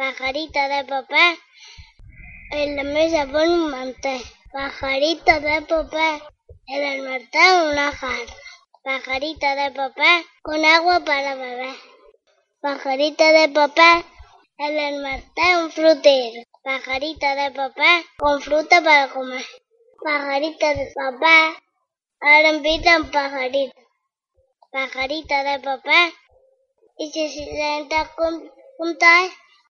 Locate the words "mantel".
3.70-4.22, 7.02-7.70, 15.02-15.64